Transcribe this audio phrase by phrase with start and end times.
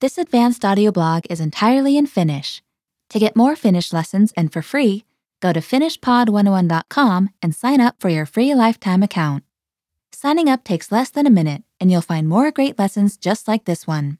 [0.00, 2.62] This advanced audio blog is entirely in Finnish.
[3.10, 5.04] To get more Finnish lessons and for free,
[5.40, 9.42] go to finishpod101.com and sign up for your free lifetime account.
[10.12, 13.64] Signing up takes less than a minute, and you'll find more great lessons just like
[13.64, 14.18] this one.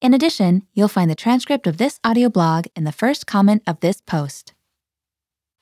[0.00, 3.80] In addition, you'll find the transcript of this audio blog in the first comment of
[3.80, 4.54] this post.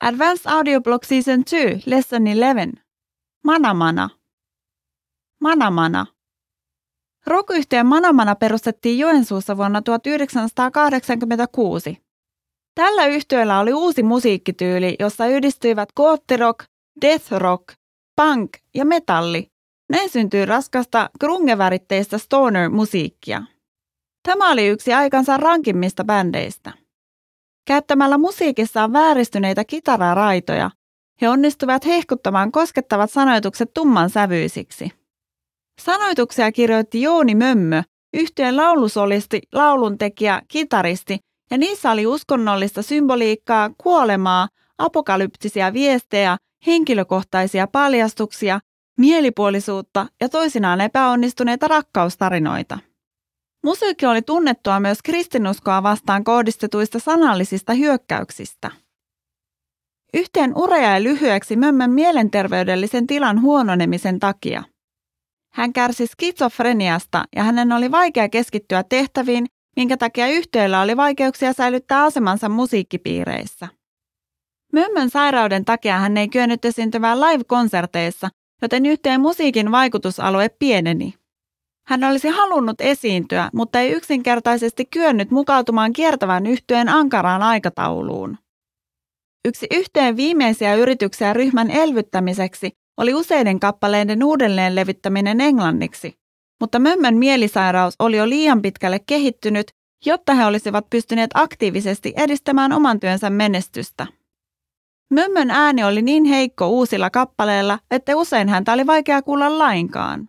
[0.00, 2.78] Advanced Audio Blog Season 2, Lesson 11.
[3.42, 4.12] Mana Mana
[5.40, 6.06] Mana Manamana.
[7.26, 11.98] Rock-yhtiö Manamana perustettiin Joensuussa vuonna 1986.
[12.74, 16.64] Tällä yhtiöllä oli uusi musiikkityyli, jossa yhdistyivät goottirock,
[17.02, 17.64] death rock,
[18.16, 19.46] punk ja metalli.
[19.90, 23.42] Näin syntyi raskasta grungeväritteistä stoner-musiikkia.
[24.28, 26.72] Tämä oli yksi aikansa rankimmista bändeistä.
[27.66, 30.70] Käyttämällä musiikissaan vääristyneitä kitararaitoja,
[31.20, 34.99] he onnistuvat hehkuttamaan koskettavat sanoitukset tumman sävyisiksi.
[35.84, 37.82] Sanoituksia kirjoitti Jooni Mömmö,
[38.14, 41.18] yhtyeen laulusolisti, lauluntekijä, kitaristi,
[41.50, 46.36] ja niissä oli uskonnollista symboliikkaa, kuolemaa, apokalyptisia viestejä,
[46.66, 48.60] henkilökohtaisia paljastuksia,
[48.98, 52.78] mielipuolisuutta ja toisinaan epäonnistuneita rakkaustarinoita.
[53.64, 58.70] Musiikki oli tunnettua myös kristinuskoa vastaan kohdistetuista sanallisista hyökkäyksistä.
[60.14, 64.62] Yhteen ura jäi lyhyeksi Mömmön mielenterveydellisen tilan huononemisen takia.
[65.52, 72.04] Hän kärsi skitsofreniasta ja hänen oli vaikea keskittyä tehtäviin, minkä takia yhteydellä oli vaikeuksia säilyttää
[72.04, 73.68] asemansa musiikkipiireissä.
[74.72, 78.28] Mömmön sairauden takia hän ei kyennyt esiintymään live-konserteissa,
[78.62, 81.14] joten yhteen musiikin vaikutusalue pieneni.
[81.86, 88.38] Hän olisi halunnut esiintyä, mutta ei yksinkertaisesti kyennyt mukautumaan kiertävän yhtyeen ankaraan aikatauluun.
[89.44, 96.18] Yksi yhteen viimeisiä yrityksiä ryhmän elvyttämiseksi oli useiden kappaleiden uudelleen levittäminen englanniksi,
[96.60, 99.70] mutta Mömmön mielisairaus oli jo liian pitkälle kehittynyt,
[100.06, 104.06] jotta he olisivat pystyneet aktiivisesti edistämään oman työnsä menestystä.
[105.10, 110.28] Mömmön ääni oli niin heikko uusilla kappaleilla, että usein häntä oli vaikea kuulla lainkaan.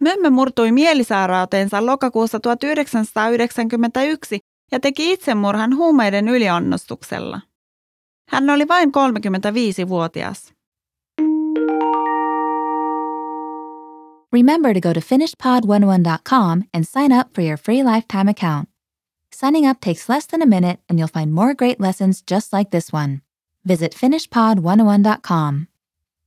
[0.00, 4.38] Mömmö murtui mielisairauteensa lokakuussa 1991
[4.72, 7.40] ja teki itsemurhan huumeiden ylionnostuksella.
[8.28, 10.54] Hän oli vain 35-vuotias.
[14.32, 18.68] Remember to go to finishpod101.com and sign up for your free lifetime account.
[19.30, 22.70] Signing up takes less than a minute and you'll find more great lessons just like
[22.70, 23.20] this one.
[23.64, 25.68] Visit finishpod101.com.